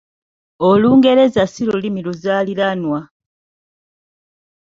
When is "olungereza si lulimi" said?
0.69-2.01